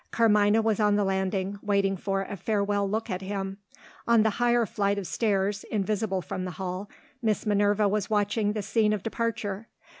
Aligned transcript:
Carmina 0.09 0.63
was 0.63 0.79
on 0.79 0.95
the 0.95 1.03
landing, 1.03 1.59
waiting 1.61 1.95
for 1.95 2.23
a 2.23 2.35
farewell 2.35 2.89
look 2.89 3.07
at 3.11 3.21
him. 3.21 3.59
On 4.07 4.23
the 4.23 4.29
higher 4.41 4.65
flight 4.65 4.97
of 4.97 5.05
stairs, 5.05 5.63
invisible 5.65 6.23
from 6.23 6.43
the 6.43 6.49
hall, 6.57 6.89
Miss 7.21 7.45
Minerva 7.45 7.87
was 7.87 8.09
watching 8.09 8.53
the 8.53 8.63
scene 8.63 8.93
of 8.93 9.03
departure. 9.03 9.67